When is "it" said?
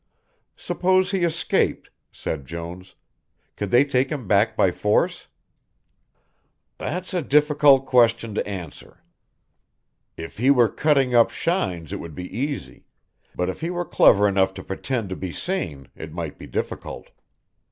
11.93-11.99, 15.95-16.11